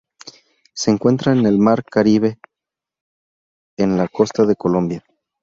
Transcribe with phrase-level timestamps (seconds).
[0.73, 2.39] Se encuentra en el Mar Caribe,
[3.77, 5.05] en la costa de Colombia.